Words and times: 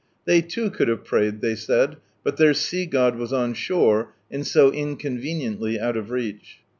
They 0.25 0.41
too 0.41 0.71
could 0.71 0.87
have 0.87 1.05
prayed, 1.05 1.41
they 1.41 1.53
said, 1.53 1.97
but 2.23 2.37
their 2.37 2.55
sea 2.55 2.87
god 2.87 3.17
was 3.17 3.31
on 3.31 3.53
shore, 3.53 4.15
and 4.31 4.47
so 4.47 4.71
incon 4.71 5.21
veniently 5.21 5.77
out 5.79 5.95
of 5.95 6.09
reach. 6.09 6.61